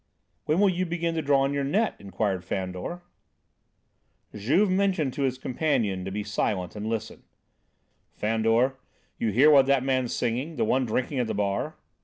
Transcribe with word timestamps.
"When 0.45 0.59
will 0.59 0.71
you 0.71 0.87
begin 0.87 1.13
to 1.13 1.21
draw 1.21 1.45
in 1.45 1.53
your 1.53 1.63
net?" 1.63 1.93
inquired 1.99 2.43
Fandor. 2.43 3.03
Juve 4.33 4.71
motioned 4.71 5.13
to 5.13 5.21
his 5.21 5.37
companion 5.37 6.03
to 6.05 6.09
be 6.11 6.23
silent 6.23 6.75
and 6.75 6.87
listen. 6.87 7.21
"Fandor, 8.15 8.79
you 9.19 9.29
hear 9.29 9.51
what 9.51 9.67
that 9.67 9.83
man's 9.83 10.15
singing; 10.15 10.55
the 10.55 10.65
one 10.65 10.87
drinking 10.87 11.19
at 11.19 11.27
the 11.27 11.35
bar?" 11.35 11.75